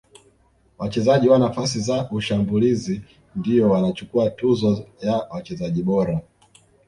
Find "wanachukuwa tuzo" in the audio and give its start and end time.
3.69-4.85